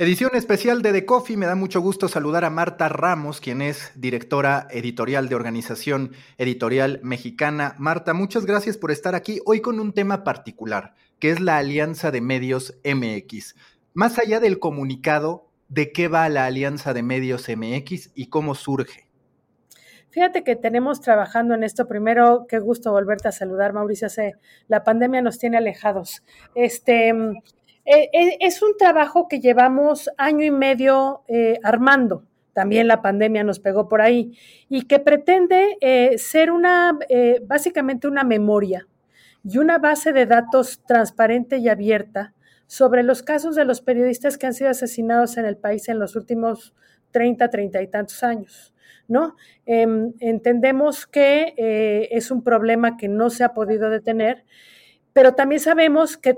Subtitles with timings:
[0.00, 1.36] Edición especial de The Coffee.
[1.36, 7.00] Me da mucho gusto saludar a Marta Ramos, quien es directora editorial de Organización Editorial
[7.02, 7.74] Mexicana.
[7.76, 12.10] Marta, muchas gracias por estar aquí hoy con un tema particular, que es la Alianza
[12.10, 13.56] de Medios MX.
[13.92, 19.06] Más allá del comunicado, ¿de qué va la Alianza de Medios MX y cómo surge?
[20.08, 21.86] Fíjate que tenemos trabajando en esto.
[21.86, 24.08] Primero, qué gusto volverte a saludar, Mauricio.
[24.66, 26.22] la pandemia nos tiene alejados.
[26.54, 27.12] Este,
[27.92, 32.24] eh, eh, es un trabajo que llevamos año y medio eh, armando.
[32.52, 35.76] También la pandemia nos pegó por ahí y que pretende
[36.18, 36.98] ser una,
[37.46, 38.88] básicamente una memoria
[39.44, 42.34] y una base de datos transparente y abierta
[42.66, 46.16] sobre los casos de los periodistas que han sido asesinados en el país en los
[46.16, 46.74] últimos
[47.12, 48.74] 30, 30 y tantos años.
[49.06, 49.36] ¿no?
[49.64, 51.54] Em, entendemos que
[52.10, 54.44] es un problema que no se ha podido detener
[55.20, 56.34] pero también sabemos que,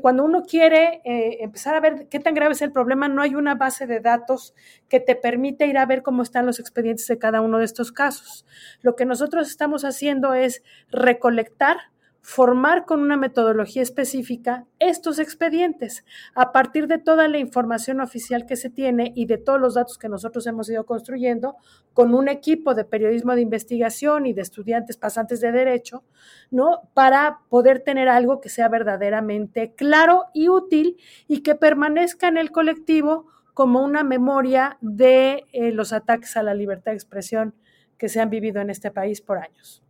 [0.00, 3.34] cuando uno quiere eh, empezar a ver qué tan grave es el problema, no hay
[3.34, 4.54] una base de datos
[4.88, 7.90] que te permite ir a ver cómo están los expedientes de cada uno de estos
[7.90, 8.46] casos.
[8.82, 11.90] Lo que nosotros estamos haciendo es recolectar
[12.24, 18.56] formar con una metodología específica estos expedientes a partir de toda la información oficial que
[18.56, 21.56] se tiene y de todos los datos que nosotros hemos ido construyendo
[21.92, 26.02] con un equipo de periodismo de investigación y de estudiantes pasantes de derecho,
[26.50, 26.88] ¿no?
[26.94, 30.96] Para poder tener algo que sea verdaderamente claro y útil
[31.28, 36.54] y que permanezca en el colectivo como una memoria de eh, los ataques a la
[36.54, 37.54] libertad de expresión
[37.98, 39.83] que se han vivido en este país por años.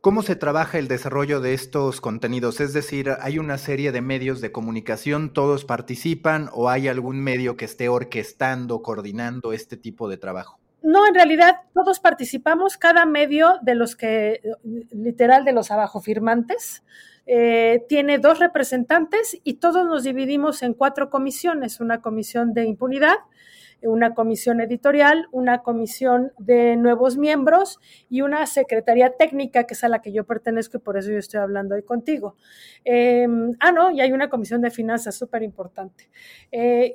[0.00, 2.62] ¿Cómo se trabaja el desarrollo de estos contenidos?
[2.62, 7.58] Es decir, ¿hay una serie de medios de comunicación, todos participan o hay algún medio
[7.58, 10.58] que esté orquestando, coordinando este tipo de trabajo?
[10.82, 14.40] No, en realidad todos participamos, cada medio de los que,
[14.90, 16.82] literal, de los abajo firmantes,
[17.26, 23.16] eh, tiene dos representantes y todos nos dividimos en cuatro comisiones, una comisión de impunidad,
[23.82, 27.78] una comisión editorial, una comisión de nuevos miembros
[28.08, 31.18] y una secretaría técnica, que es a la que yo pertenezco y por eso yo
[31.18, 32.36] estoy hablando hoy contigo.
[32.84, 36.10] Em, ah, no, y hay una comisión de finanzas súper importante.
[36.52, 36.94] Eh,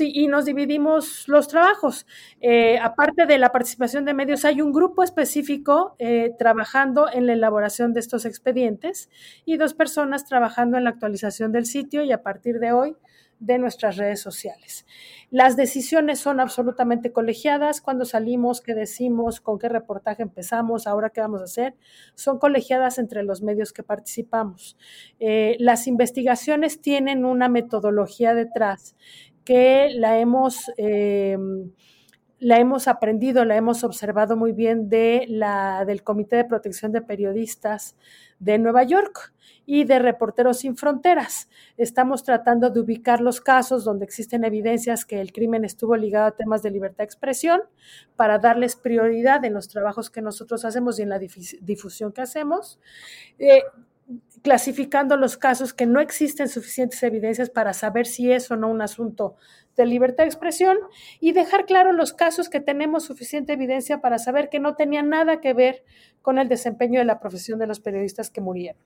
[0.00, 2.06] y nos dividimos los trabajos.
[2.40, 7.32] Eh, aparte de la participación de medios, hay un grupo específico eh, trabajando en la
[7.32, 9.10] elaboración de estos expedientes
[9.44, 12.96] y dos personas trabajando en la actualización del sitio y a partir de hoy
[13.40, 14.86] de nuestras redes sociales.
[15.30, 17.80] Las decisiones son absolutamente colegiadas.
[17.80, 21.74] Cuando salimos, qué decimos, con qué reportaje empezamos, ahora qué vamos a hacer,
[22.14, 24.76] son colegiadas entre los medios que participamos.
[25.20, 28.96] Eh, las investigaciones tienen una metodología detrás
[29.44, 30.70] que la hemos...
[30.76, 31.72] Em,
[32.40, 37.02] la hemos aprendido, la hemos observado muy bien de la, del Comité de Protección de
[37.02, 37.96] Periodistas
[38.38, 39.32] de Nueva York
[39.66, 41.48] y de Reporteros Sin Fronteras.
[41.76, 46.36] Estamos tratando de ubicar los casos donde existen evidencias que el crimen estuvo ligado a
[46.36, 47.62] temas de libertad de expresión
[48.16, 52.78] para darles prioridad en los trabajos que nosotros hacemos y en la difusión que hacemos.
[53.38, 53.62] Eh,
[54.42, 58.82] clasificando los casos que no existen suficientes evidencias para saber si es o no un
[58.82, 59.36] asunto
[59.76, 60.76] de libertad de expresión
[61.20, 65.40] y dejar claro los casos que tenemos suficiente evidencia para saber que no tenían nada
[65.40, 65.84] que ver
[66.20, 68.82] con el desempeño de la profesión de los periodistas que murieron.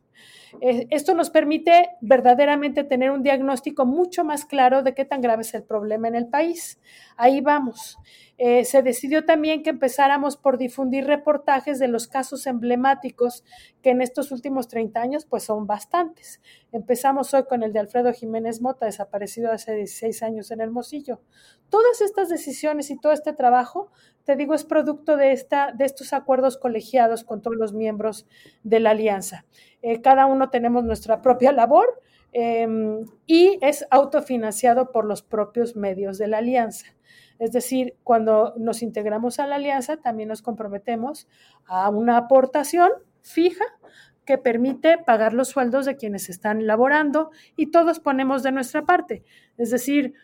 [0.61, 5.43] Eh, esto nos permite verdaderamente tener un diagnóstico mucho más claro de qué tan grave
[5.43, 6.79] es el problema en el país.
[7.17, 7.99] Ahí vamos.
[8.39, 13.45] Eh, se decidió también que empezáramos por difundir reportajes de los casos emblemáticos
[13.83, 16.41] que en estos últimos 30 años pues son bastantes.
[16.73, 21.21] Empezamos hoy con el de Alfredo Jiménez Mota, desaparecido hace 16 años en Hermosillo.
[21.69, 23.91] Todas estas decisiones y todo este trabajo,
[24.25, 28.27] te digo, es producto de, esta, de estos acuerdos colegiados con todos los miembros
[28.63, 29.45] de la alianza.
[29.83, 32.01] Eh, cada uno tenemos nuestra propia labor
[32.33, 36.87] em, y es autofinanciado por los propios medios de la alianza.
[37.39, 41.27] Es decir, cuando nos integramos a la alianza, también nos comprometemos
[41.67, 42.91] a una aportación
[43.23, 43.65] fija
[44.25, 49.25] que permite pagar los sueldos de quienes están laborando y todos ponemos de nuestra parte.
[49.59, 50.15] Es decir,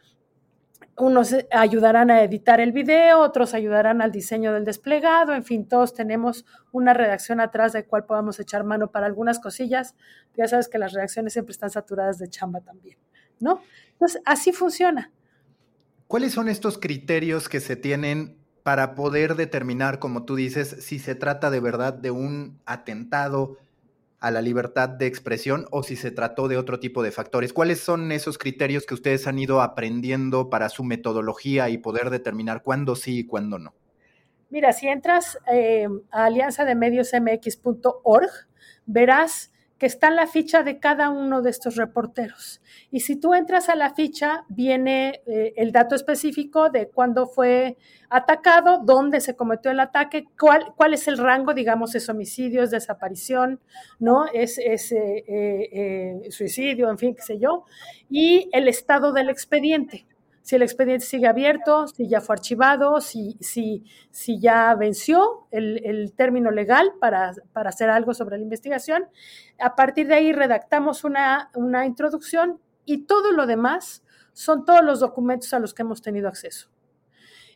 [0.96, 5.94] unos ayudarán a editar el video, otros ayudarán al diseño del desplegado, en fin, todos
[5.94, 9.94] tenemos una redacción atrás de cual podamos echar mano para algunas cosillas.
[10.36, 12.98] Ya sabes que las redacciones siempre están saturadas de chamba también,
[13.40, 13.60] ¿no?
[13.92, 15.12] Entonces, así funciona.
[16.06, 21.14] ¿Cuáles son estos criterios que se tienen para poder determinar, como tú dices, si se
[21.14, 23.56] trata de verdad de un atentado
[24.20, 27.52] a la libertad de expresión o si se trató de otro tipo de factores?
[27.52, 32.62] ¿Cuáles son esos criterios que ustedes han ido aprendiendo para su metodología y poder determinar
[32.62, 33.74] cuándo sí y cuándo no?
[34.50, 38.30] Mira, si entras eh, a alianzademediosmx.org,
[38.86, 42.60] verás que está en la ficha de cada uno de estos reporteros.
[42.90, 47.76] Y si tú entras a la ficha, viene eh, el dato específico de cuándo fue
[48.10, 52.70] atacado, dónde se cometió el ataque, cuál, cuál es el rango, digamos, es homicidio, es
[52.70, 53.60] desaparición,
[54.00, 54.26] ¿no?
[54.32, 57.64] Es, es eh, eh, suicidio, en fin, qué sé yo,
[58.10, 60.07] y el estado del expediente
[60.48, 66.14] si el expediente sigue abierto, si ya fue archivado, si, si, si ya venció el,
[66.16, 69.08] término legal para, hacer algo sobre la investigación.
[69.60, 74.02] A partir de ahí redactamos una, una introducción y todo lo demás
[74.32, 76.70] son todos los documentos a los que hemos tenido acceso.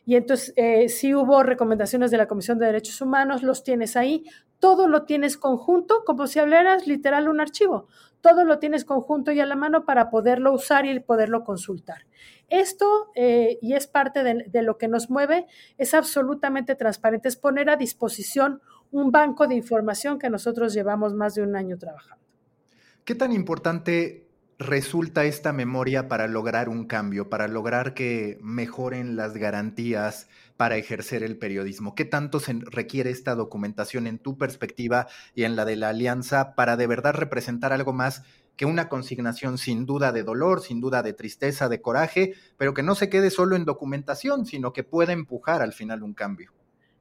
[0.05, 4.23] Y entonces, eh, si hubo recomendaciones de la Comisión de Derechos Humanos, los tienes ahí.
[4.63, 7.89] Todo lo tienes conjunto, como si hablaras literal un archivo.
[8.21, 12.05] Todo lo tienes conjunto y a la mano para poderlo usar y poderlo consultar.
[12.47, 17.69] Esto, eh, y es parte de, lo que nos mueve, es absolutamente transparente, es poner
[17.69, 22.23] a disposición un banco de información que nosotros llevamos más de un año trabajando.
[23.03, 29.33] ¿Qué tan importante resulta esta memoria para lograr un cambio, para lograr que mejoren las
[29.33, 31.95] garantías para ejercer el periodismo?
[31.95, 36.55] ¿Qué tanto se requiere esta documentación en tu perspectiva y en la de la alianza
[36.55, 38.23] para de verdad representar algo más
[38.55, 42.83] que una consignación sin duda de dolor, sin duda de tristeza, de coraje, pero que
[42.83, 46.51] no se quede solo en documentación, sino que pueda empujar al final un cambio.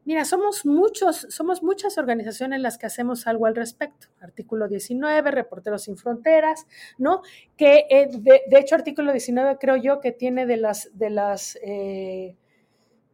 [0.05, 4.09] Mira, somos muchos, somos muchas organizaciones las que hacemos algo al respecto.
[4.21, 6.67] Artículo 19, Reporteros sin Fronteras,
[6.99, 7.23] ¿no?
[7.57, 12.37] Que eh, de, hecho, artículo 19 creo yo que tiene de las, de las eh,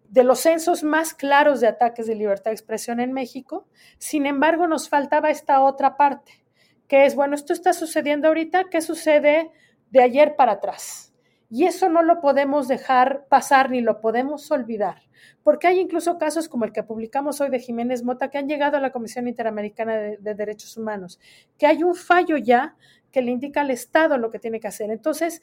[0.09, 3.67] de los censos más claros de ataques de libertad de expresión en México.
[3.99, 6.45] Sin embargo, nos faltaba esta otra parte,
[6.87, 9.51] que es, bueno, esto está sucediendo ahorita, ¿qué sucede
[9.91, 11.13] de ayer para atrás?
[11.51, 15.03] Y eso no lo podemos dejar pasar ni lo podemos olvidar,
[15.43, 18.77] porque hay incluso casos como el que publicamos hoy de Jiménez Mota que han llegado
[18.77, 21.19] a la Comisión Interamericana de, Derechos Humanos,
[21.57, 22.77] que hay un fallo ya
[23.11, 24.91] que le indica al Estado lo que tiene que hacer.
[24.91, 25.41] Entonces,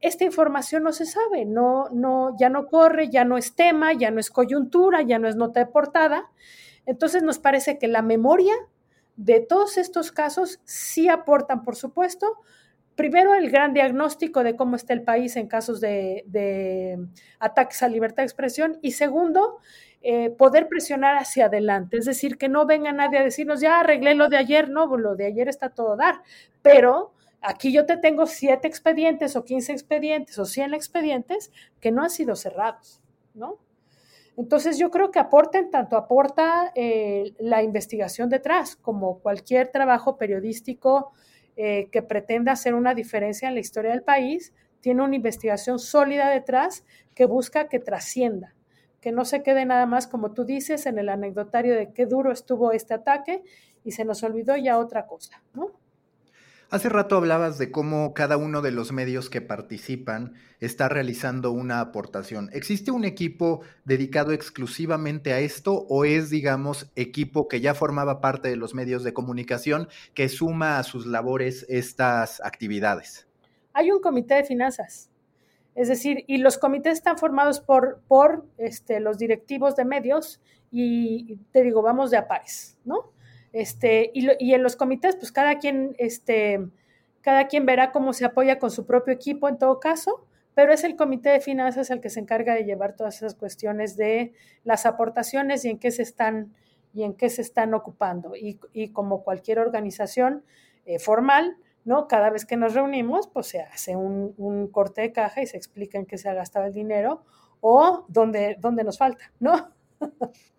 [0.00, 4.10] esta información no se sabe, no, no, ya no corre, ya no es tema, ya
[4.10, 6.30] no es coyuntura, ya no es nota de portada.
[6.86, 8.54] Entonces nos parece que la memoria
[9.16, 12.38] de todos estos casos sí aportan, por supuesto,
[12.94, 16.98] primero el gran diagnóstico de cómo está el país en casos de,
[17.38, 19.58] ataques a libertad de expresión y segundo,
[20.02, 24.14] eh, poder presionar hacia adelante, es decir, que no venga nadie a decirnos, ya arreglé
[24.14, 26.22] lo de ayer, no, lo de ayer está todo dar,
[26.62, 32.02] pero aquí yo te tengo siete expedientes o quince expedientes o cien expedientes que no
[32.02, 33.00] han sido cerrados,
[33.34, 33.58] ¿no?
[34.36, 41.12] Entonces yo creo que aporten, tanto aporta eh, la investigación detrás como cualquier trabajo periodístico
[41.56, 46.28] eh, que pretenda hacer una diferencia en la historia del país, tiene una investigación sólida
[46.30, 46.84] detrás
[47.16, 48.54] que busca que trascienda,
[49.00, 52.30] que no se quede nada más, como tú dices, en el anecdotario de qué duro
[52.30, 53.42] estuvo este ataque
[53.82, 55.72] y se nos olvidó ya otra cosa, ¿no?
[56.70, 61.80] Hace rato hablabas de cómo cada uno de los medios que participan está realizando una
[61.80, 62.50] aportación.
[62.52, 68.50] ¿Existe un equipo dedicado exclusivamente a esto o es, digamos, equipo que ya formaba parte
[68.50, 73.26] de los medios de comunicación que suma a sus labores estas actividades?
[73.72, 75.08] Hay un comité de finanzas.
[75.74, 81.62] Es decir, y los comités están formados por, este, los directivos de medios y te
[81.62, 83.12] digo, vamos de a pares, ¿no?
[83.58, 86.64] Este, y, en los comités, pues cada quien, este,
[87.22, 90.24] cada quien verá cómo se apoya con su propio equipo en todo caso,
[90.54, 93.96] pero es el comité de finanzas el que se encarga de llevar todas esas cuestiones
[93.96, 94.32] de
[94.62, 96.54] las aportaciones y en qué se están,
[96.94, 98.34] y en qué se están ocupando.
[98.36, 98.60] Y,
[98.92, 100.44] como cualquier organización
[100.86, 102.06] eh, formal, ¿no?
[102.06, 105.56] Cada vez que nos reunimos, pues se hace un, un, corte de caja y se
[105.56, 107.24] explica en qué se ha gastado el dinero
[107.60, 109.72] o dónde, dónde nos falta, ¿no?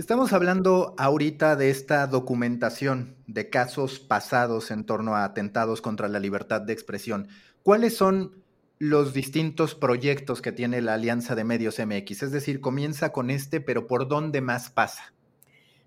[0.00, 6.18] Estamos hablando ahorita de esta documentación de casos pasados en torno a atentados contra la
[6.18, 7.28] libertad de expresión.
[7.62, 8.42] ¿Cuáles son
[8.78, 12.22] los distintos proyectos que tiene la Alianza de Medios MX?
[12.22, 15.12] Es decir, comienza con este, pero ¿por dónde más pasa?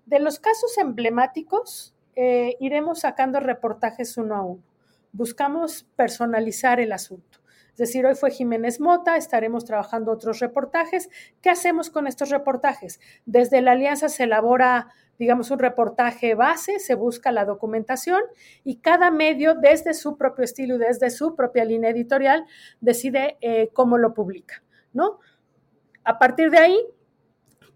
[0.06, 4.62] De los casos emblemáticos, eh, iremos sacando reportajes uno a uno.
[5.10, 7.40] Buscamos personalizar el asunto.
[7.74, 11.10] Es decir, hoy fue Jiménez Mota, estaremos trabajando otros reportajes.
[11.42, 13.00] ¿Qué hacemos con estos reportajes?
[13.26, 18.22] Desde la alianza se elabora, digamos, un reportaje base, se busca la documentación
[18.62, 22.46] y cada medio, desde su propio estilo y desde su propia línea editorial,
[22.80, 24.62] decide eh, cómo lo publica,
[24.92, 25.18] ¿no?
[26.04, 26.78] A partir de ahí,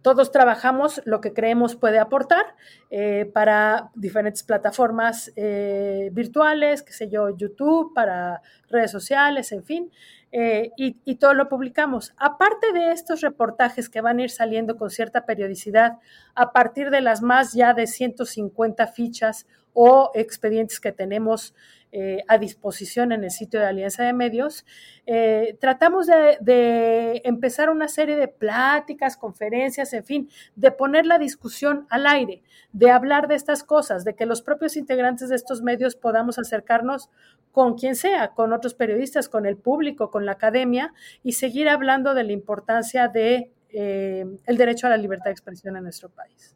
[0.02, 2.55] todos trabajamos lo que creemos puede aportar
[2.90, 8.40] eh, para diferentes plataformas eh, virtuales, qué sé yo, YouTube, para
[8.71, 9.90] redes sociales, en fin,
[10.31, 12.14] eh, y, y, todo lo publicamos.
[12.19, 15.99] Aparte de estos reportajes que van a ir saliendo con cierta periodicidad,
[16.35, 21.55] a partir de las más ya de 150 fichas o expedientes que tenemos
[21.90, 24.66] eh, a disposición en el sitio de Alianza de Medios,
[25.07, 31.87] eh, tratamos de, empezar una serie de pláticas, conferencias, en fin, de poner la discusión
[31.88, 32.42] al aire,
[32.73, 37.09] de hablar de estas cosas, de que los propios integrantes de estos medios podamos acercarnos
[37.52, 40.92] con quien sea, con otros periodistas, con el público, con la academia
[41.23, 45.76] y seguir hablando de la importancia de eh, el derecho a la libertad de expresión
[45.76, 46.54] en nuestro país.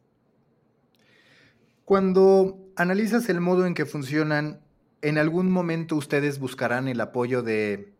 [1.85, 4.62] Cuando analizas el modo en que funcionan
[5.03, 7.91] ¿En algún momento ustedes buscarán el apoyo de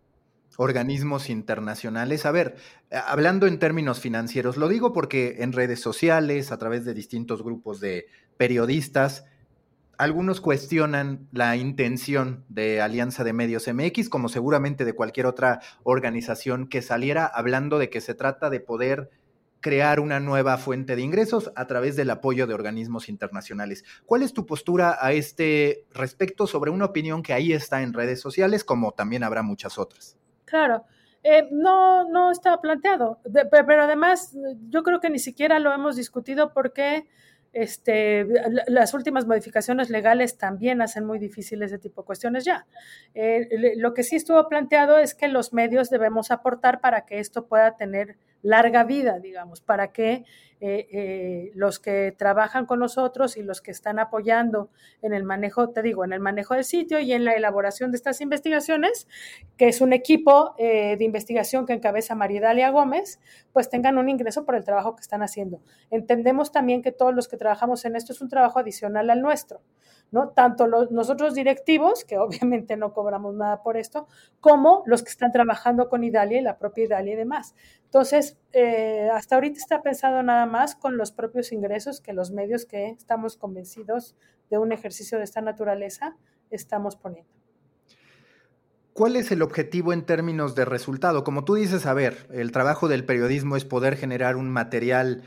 [0.56, 2.26] organismos internacionales?
[2.26, 2.56] A ver,
[2.90, 7.44] eh, hablando en términos financieros, lo digo porque en redes sociales, a través de distintos
[7.44, 8.06] grupos de
[8.38, 9.26] periodistas,
[9.98, 16.70] algunos cuestionan la intención de Alianza de Medios MX, como seguramente de cualquier otra organización
[16.70, 19.12] que saliera hablando de que se trata de poder
[19.64, 23.86] crear una nueva fuente de ingresos a través del apoyo de organismos internacionales.
[24.06, 28.20] ¿Cuál es tu postura a este respecto sobre una opinión que ahí está en redes
[28.20, 30.18] sociales, como también habrá muchas otras?
[30.44, 30.84] Claro.
[31.24, 34.36] Eh, no, no está planteado, pero además
[34.68, 37.08] yo creo que ni siquiera lo hemos discutido porque
[37.54, 38.28] este,
[38.68, 42.66] las últimas modificaciones legales también hacen muy difíciles ese tipo de cuestiones ya.
[43.14, 47.48] Eh, lo que sí estuvo planteado es que los medios debemos aportar para que esto
[47.48, 50.26] pueda tener larga vida, digamos, para que
[50.66, 54.70] eh, eh, los que trabajan con nosotros y los que están apoyando
[55.02, 57.98] en el manejo, te digo, en el manejo del sitio y en la elaboración de
[57.98, 59.08] estas investigaciones,
[59.58, 63.20] que es un equipo eh, de investigación que encabeza Maridalia Gómez,
[63.52, 65.62] pues tengan un ingreso por el trabajo que están haciendo.
[65.90, 69.62] Entendemos también que todos los que trabajamos en esto es un trabajo adicional al nuestro.
[70.12, 70.30] ¿no?
[70.30, 74.08] Tanto los, nosotros directivos, que obviamente no cobramos nada por esto,
[74.40, 77.56] como los que están trabajando con Idalia y la propia Idalia y demás.
[77.84, 82.66] Entonces, eh, hasta ahorita está pensado nada más con los propios ingresos que los medios
[82.66, 84.16] que estamos convencidos
[84.50, 86.16] de un ejercicio de esta naturaleza
[86.50, 87.32] estamos poniendo.
[88.94, 91.24] ¿Cuál es el objetivo en términos de resultado?
[91.24, 95.24] Como tú dices, a ver, el trabajo del periodismo es poder generar un material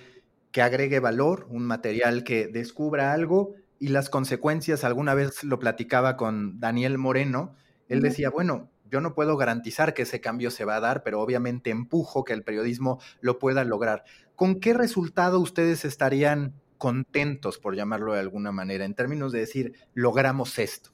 [0.52, 6.16] que agregue valor, un material que descubra algo y las consecuencias, alguna vez lo platicaba
[6.16, 7.56] con Daniel Moreno,
[7.88, 11.21] él decía, bueno, yo no puedo garantizar que ese cambio se va a dar, pero
[11.21, 14.05] obviamente empujo que el periodismo lo pueda lograr.
[14.35, 19.73] ¿Con qué resultado ustedes estarían contentos, por llamarlo de alguna manera, en términos de decir,
[19.95, 20.90] logramos esto?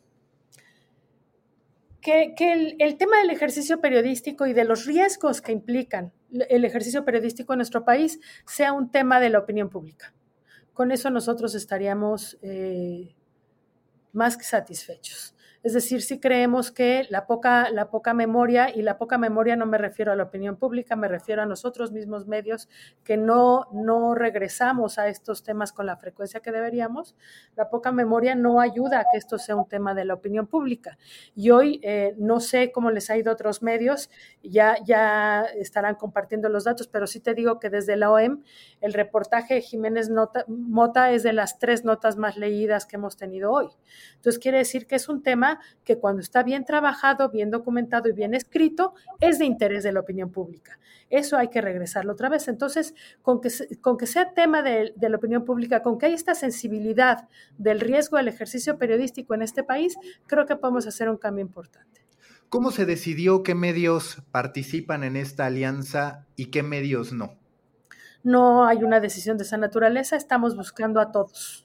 [2.01, 2.35] Que,
[2.81, 6.13] el, tema del ejercicio periodístico y de los riesgos que implican
[6.49, 10.13] el ejercicio periodístico en nuestro país sea un tema de la opinión pública
[10.73, 13.15] con eso nosotros estaríamos eh,
[14.13, 15.35] más que satisfechos.
[15.63, 19.65] Es decir, si creemos que la poca, la poca memoria, y la poca memoria no
[19.65, 22.69] me refiero a la opinión pública, me refiero a nosotros mismos medios
[23.05, 27.15] que no, no regresamos a estos temas con la frecuencia que deberíamos,
[27.55, 30.99] la poca memoria no ayuda a que esto sea un tema de la opinión pública.
[31.37, 34.11] Y hoy eh, no sé cómo les ha ido a otros medios,
[34.43, 38.43] ya, ya estarán compartiendo los datos, pero sí te digo que desde la OEM
[38.81, 40.11] el reportaje de Jiménez
[40.49, 43.69] Mota es de las tres notas más leídas que hemos tenido hoy.
[44.17, 45.52] Entonces quiere decir que es un tema
[45.85, 50.01] que cuando está bien trabajado, bien documentado y bien escrito, es de interés de la
[50.01, 50.79] opinión pública.
[51.11, 52.49] Eso hay que regresarlo otra vez.
[52.49, 56.35] Entonces, con que, con que sea tema de, la opinión pública, con que haya esta
[56.35, 57.29] sensibilidad
[57.59, 62.03] del riesgo del ejercicio periodístico en este país, creo que podemos hacer un cambio importante.
[62.49, 67.39] ¿Cómo se decidió qué medios participan en esta alianza y qué medios no?
[68.23, 71.62] No hay una decisión de esa naturaleza, estamos buscando a todos.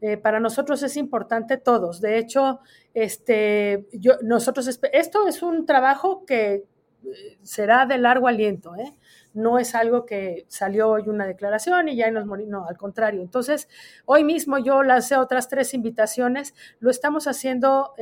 [0.00, 2.00] Eh, para nosotros es importante todos.
[2.00, 2.60] De hecho,
[2.94, 6.64] este, yo, nosotros, esto es un trabajo que
[7.04, 8.94] eh, será de largo aliento, ¿eh?
[9.34, 13.20] no es algo que salió hoy una declaración y ya nos morimos, no, al contrario.
[13.20, 13.68] Entonces,
[14.06, 17.94] hoy mismo yo lancé otras tres invitaciones, lo estamos haciendo,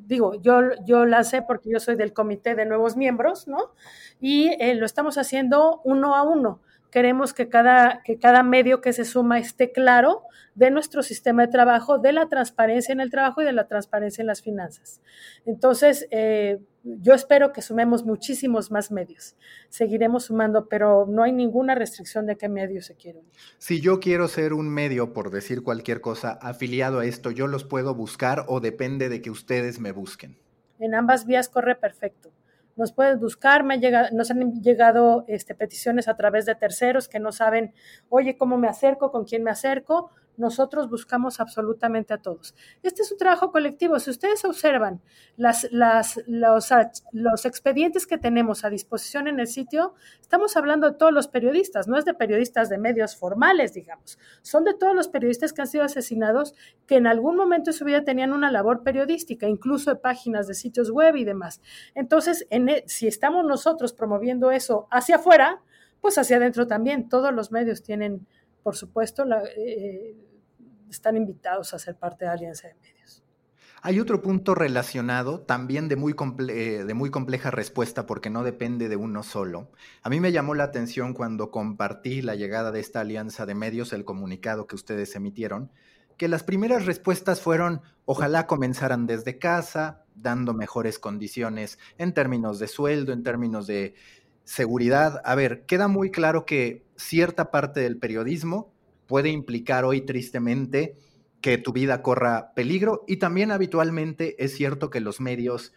[0.00, 3.72] digo, yo, yo lancé porque yo soy del comité de nuevos miembros, ¿no?
[4.20, 9.04] Y lo estamos haciendo uno a uno queremos que cada, que cada medio que se
[9.04, 10.22] suma esté claro
[10.54, 14.22] de nuestro sistema de trabajo, de la transparencia en el trabajo y de la transparencia
[14.22, 15.00] en las finanzas.
[15.46, 19.36] Entonces, eh, yo espero que sumemos muchísimos más medios.
[19.68, 23.22] Seguiremos sumando, pero no hay ninguna restricción de qué medio se quiere.
[23.58, 27.64] Si yo quiero ser un medio, por decir cualquier cosa, afiliado a esto, ¿yo los
[27.64, 30.38] puedo buscar o depende de que ustedes me busquen?
[30.80, 32.32] En ambas vías corre perfecto
[32.78, 33.78] nos puedes buscar, me
[34.12, 37.74] nos han llegado este, peticiones a través de terceros que no saben,
[38.08, 39.10] oye, ¿cómo me acerco?
[39.10, 40.10] ¿Con quién me acerco?
[40.38, 42.54] Nosotros buscamos absolutamente a todos.
[42.82, 43.98] Este es un trabajo colectivo.
[43.98, 45.00] Si ustedes observan
[45.36, 45.64] los,
[47.44, 51.98] expedientes que tenemos a disposición en el sitio, estamos hablando de todos los periodistas, no
[51.98, 55.84] es de periodistas de medios formales, digamos, son de todos los periodistas que han sido
[55.84, 56.54] asesinados
[56.86, 60.54] que en algún momento de su vida tenían una labor periodística, incluso de páginas de
[60.54, 61.60] sitios web y demás.
[61.94, 65.62] Entonces, en, e, si estamos nosotros promoviendo eso hacia afuera,
[66.00, 67.08] pues hacia adentro también.
[67.08, 68.26] Todos los medios tienen,
[68.62, 70.16] por supuesto, la, eh,
[70.90, 73.22] están invitados a ser parte de Alianza de Medios.
[73.80, 76.14] Hay otro punto relacionado, también de muy,
[76.48, 79.70] eh, de muy, compleja respuesta, porque no depende de uno solo.
[80.02, 83.92] A mí me llamó la atención cuando compartí la llegada de esta alianza de medios,
[83.92, 85.70] el comunicado que ustedes emitieron,
[86.16, 92.66] que las primeras respuestas fueron, ojalá comenzaran desde casa, dando mejores condiciones en términos de
[92.66, 93.94] sueldo, en términos de
[94.48, 95.20] seguridad.
[95.26, 98.72] A ver, queda muy claro que cierta parte del periodismo
[99.06, 100.96] puede implicar hoy tristemente
[101.42, 105.74] que tu vida corra peligro y también habitualmente es cierto que los medios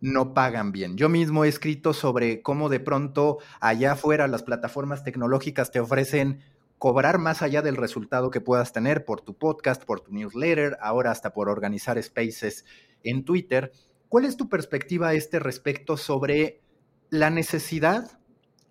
[0.00, 0.96] no pagan bien.
[0.96, 6.40] Yo mismo he escrito sobre cómo de pronto allá afuera las plataformas tecnológicas te ofrecen
[6.78, 11.10] cobrar más allá del resultado que puedas tener por tu podcast, por tu newsletter, ahora
[11.10, 12.64] hasta por organizar spaces
[13.02, 13.70] en Twitter.
[14.08, 16.62] ¿Cuál es tu perspectiva a este respecto sobre
[17.10, 18.18] la necesidad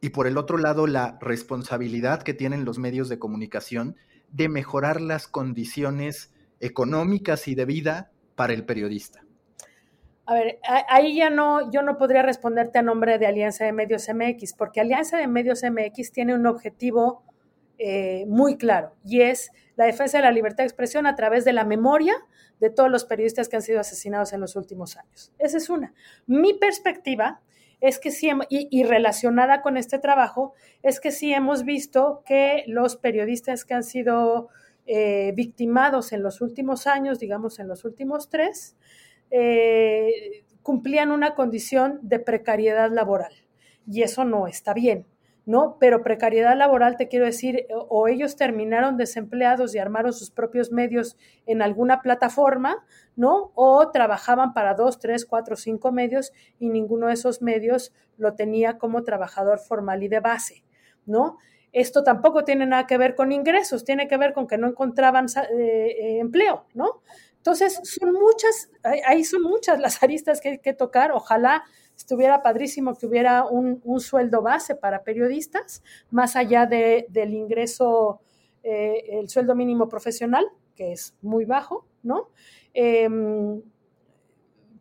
[0.01, 3.95] y por el otro lado la responsabilidad que tienen los medios de comunicación
[4.31, 9.21] de mejorar las condiciones económicas y de vida para el periodista.
[10.25, 14.09] A ver, ahí ya no, yo no podría responderte a nombre de Alianza de Medios
[14.13, 17.23] MX, porque Alianza de Medios MX tiene un objetivo
[17.77, 21.53] eh, muy claro y es la defensa de la libertad de expresión a través de
[21.53, 22.13] la memoria
[22.59, 25.31] de todos los periodistas que han sido asesinados en los últimos años.
[25.37, 25.93] Esa es una.
[26.25, 27.39] Mi perspectiva
[27.79, 32.95] es que sí, y, relacionada con este trabajo, es que sí hemos visto que los
[32.95, 34.49] periodistas que han sido
[34.87, 38.75] eh, victimados en los últimos años, digamos en los últimos tres,
[39.29, 43.33] eh, cumplían una condición de precariedad laboral.
[43.89, 45.05] Y eso no está bien.
[45.47, 45.77] ¿No?
[45.79, 51.17] Pero precariedad laboral, te quiero decir, o ellos terminaron desempleados y armaron sus propios medios
[51.45, 52.85] en alguna plataforma,
[53.15, 53.53] ¿no?
[53.55, 58.77] O trabajaban para dos, tres, cuatro, cinco medios y ninguno de esos medios lo tenía
[58.77, 60.65] como trabajador formal y de base,
[61.05, 61.37] ¿no?
[61.71, 65.27] Esto tampoco tiene nada que ver con ingresos, tiene que ver con que no encontraban
[65.27, 67.01] eh, eh, empleo, ¿no?
[67.47, 68.69] Entonces, son muchas,
[69.05, 71.13] ahí son muchas las aristas que hay que tocar.
[71.13, 71.63] Ojalá
[71.95, 75.81] estuviera padrísimo que hubiera un, sueldo base para periodistas,
[76.11, 78.19] más allá de, del ingreso,
[78.63, 82.31] eh, el sueldo mínimo profesional, que es muy bajo, ¿no?
[82.73, 83.61] Em,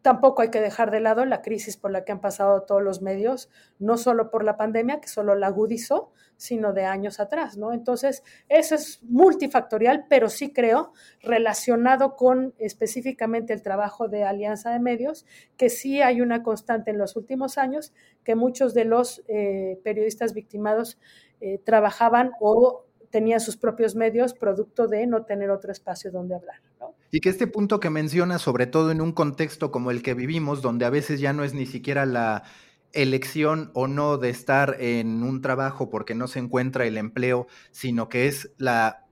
[0.07, 3.03] tampoco hay que dejar de lado la crisis por la que han pasado todos los
[3.03, 7.73] medios, no solo por la pandemia, que solo la agudizó, sino de años atrás, ¿no?
[7.73, 10.93] Entonces, eso es multifactorial, pero sí creo,
[11.23, 16.99] relacionado con específicamente el trabajo de Alianza de Medios, que sí hay una constante en
[16.99, 17.93] los últimos años,
[18.23, 21.01] que muchos de los eh, periodistas victimados
[21.41, 26.61] eh, trabajaban o tenían sus propios medios producto de no tener otro espacio donde hablar.
[26.81, 26.95] ¿no?
[27.11, 30.63] Y que este punto que menciona, sobre todo en un contexto como el que vivimos,
[30.63, 32.45] donde a veces ya no es ni siquiera la
[32.93, 38.09] elección o no de estar en un trabajo porque no se encuentra el empleo, sino
[38.09, 39.07] que es la,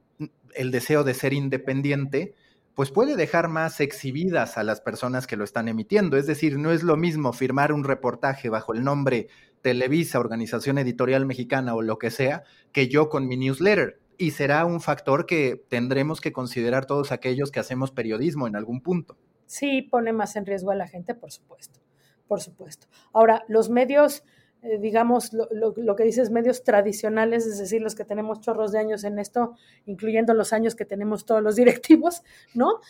[0.55, 2.35] el deseo de ser independiente,
[2.75, 6.17] pues puede dejar más exhibidas a las personas que lo están emitiendo.
[6.17, 9.29] Es decir, no es lo mismo firmar un reportaje bajo el nombre
[9.65, 14.67] Televisa, Organización Editorial Mexicana o lo que sea, que yo con mi newsletter y será
[14.67, 19.17] un factor que tendremos que considerar todos aquellos que hacemos periodismo en algún punto.
[19.47, 21.81] Sí, pone más en riesgo a la gente, por supuesto,
[22.29, 22.89] por supuesto.
[23.15, 24.23] Ahora, los medios,
[24.61, 29.03] eh, digamos, lo, que dices, medios tradicionales, es decir, los que tenemos chorros de años
[29.03, 29.55] en esto,
[29.87, 32.23] incluyendo los años que tenemos todos los directivos,
[32.53, 32.81] ¿no?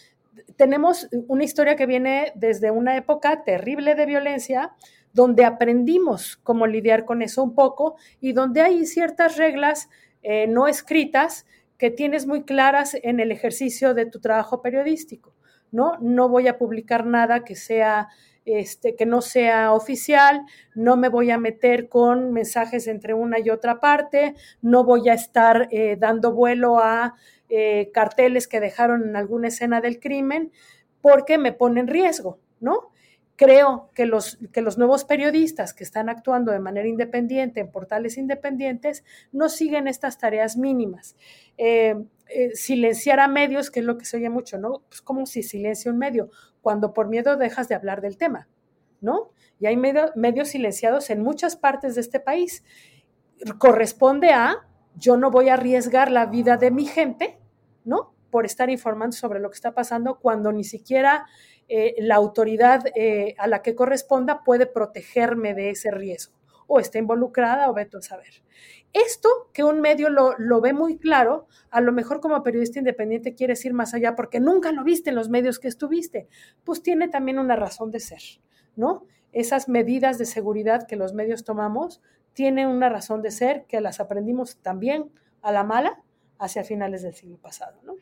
[0.57, 4.75] Tenemos una historia que viene desde una época terrible de violencia,
[5.15, 9.89] donde aprendimos cómo lidiar con eso un poco y donde hay ciertas reglas
[10.23, 11.47] eh, no escritas
[11.79, 15.35] que tienes muy claras en el ejercicio de tu trabajo periodístico,
[15.71, 15.97] ¿no?
[16.01, 18.09] No voy a publicar nada que sea
[18.45, 20.43] este, que no sea oficial,
[20.75, 25.15] no me voy a meter con mensajes entre una y otra parte, no voy a
[25.15, 27.15] estar eh, dando vuelo a
[27.49, 30.53] eh, carteles que dejaron en alguna escena del crimen,
[31.01, 32.91] porque me pone en riesgo, ¿no?
[33.37, 38.17] Creo que los, que los nuevos periodistas que están actuando de manera independiente en portales
[38.17, 41.17] independientes no siguen estas tareas mínimas.
[41.59, 41.97] Eh,
[42.29, 44.83] eh, silenciar a medios, que es lo que se oye mucho, ¿no?
[44.89, 46.31] Pues como si silencia un medio,
[46.63, 48.49] cuando por miedo dejas de hablar del tema,
[49.01, 49.31] ¿no?
[49.59, 52.65] Y hay medios silenciados en muchas partes de este país.
[53.59, 54.67] Corresponde a,
[54.97, 57.39] yo no voy a arriesgar la vida de mi gente,
[57.85, 58.15] ¿no?
[58.35, 61.25] por estar informando sobre lo que está pasando cuando ni siquiera
[61.69, 66.35] eh, la autoridad eh, a la que corresponda puede protegerme de ese riesgo
[66.67, 68.43] o está involucrada o veto a saber.
[68.93, 73.35] Esto que un medio lo, lo, ve muy claro, a lo mejor como periodista independiente
[73.35, 76.29] quieres ir más allá porque nunca lo viste en los medios que estuviste,
[76.63, 78.23] pues tiene también una razón de ser,
[78.77, 79.05] ¿no?
[79.33, 82.01] Esas medidas de seguridad que los medios tomamos
[82.35, 85.11] tienen una razón de ser que las aprendimos también
[85.43, 86.03] a la mala
[86.39, 87.95] hacia finales del siglo pasado, ¿no?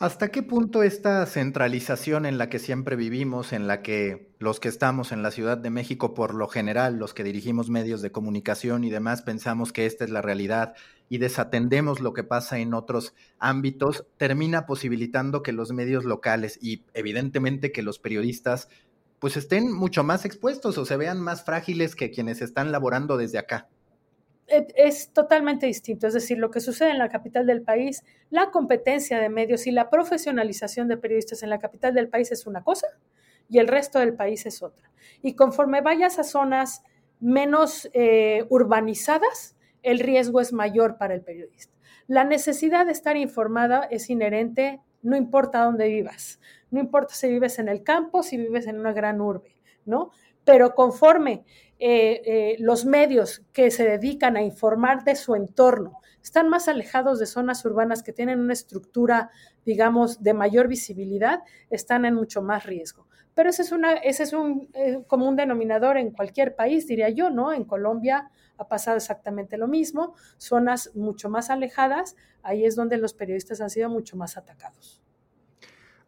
[0.00, 4.68] ¿Hasta qué punto esta centralización en la que siempre vivimos, en la que los que
[4.68, 8.82] estamos en la Ciudad de México, por lo general, los que dirigimos medios de comunicación
[8.84, 10.72] y demás, pensamos que esta es la realidad
[11.10, 16.82] y desatendemos lo que pasa en otros ámbitos, termina posibilitando que los medios locales y
[16.94, 18.70] evidentemente que los periodistas
[19.18, 23.36] pues estén mucho más expuestos o se vean más frágiles que quienes están laborando desde
[23.36, 23.68] acá?
[24.50, 26.06] Es totalmente distinto.
[26.06, 29.70] Es decir, lo que sucede en la capital del país, la competencia de medios y
[29.70, 32.86] la profesionalización de periodistas en la capital del país es una cosa
[33.48, 34.90] y el resto del país es otra.
[35.22, 36.82] Y conforme vayas a zonas
[37.20, 41.74] menos eh, urbanizadas, el riesgo es mayor para el periodista.
[42.06, 47.58] La necesidad de estar informada es inherente, no importa dónde vivas, no importa si vives
[47.58, 50.10] en el campo, si vives en una gran urbe, ¿no?
[50.44, 51.44] Pero conforme
[51.82, 57.18] eh, eh, los medios que se dedican a informar de su entorno están más alejados
[57.18, 59.30] de zonas urbanas que tienen una estructura,
[59.64, 61.40] digamos, de mayor visibilidad,
[61.70, 63.06] están en mucho más riesgo.
[63.34, 67.30] Pero ese es, una, ese es un eh, común denominador en cualquier país, diría yo,
[67.30, 67.54] ¿no?
[67.54, 73.14] En Colombia ha pasado exactamente lo mismo, zonas mucho más alejadas, ahí es donde los
[73.14, 75.00] periodistas han sido mucho más atacados.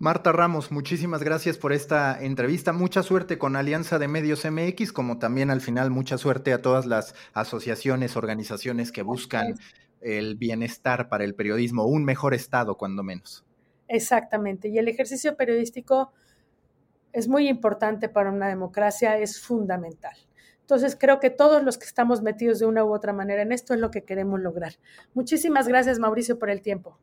[0.02, 2.72] Marta Ramos, muchísimas gracias por esta entrevista.
[2.72, 6.86] Mucha suerte con Alianza de Medios MX, como también al final mucha suerte a todas
[6.86, 9.54] las asociaciones, organizaciones que buscan
[10.00, 13.44] el bienestar para el periodismo, un mejor estado cuando menos.
[13.86, 14.66] Exactamente.
[14.66, 16.12] Y el ejercicio periodístico
[17.12, 20.16] es muy importante para una democracia, es fundamental.
[20.62, 23.72] Entonces, creo que todos los que estamos metidos de una u otra manera en esto
[23.72, 24.72] es lo que queremos lograr.
[25.14, 26.98] Muchísimas gracias, Mauricio, por el tiempo.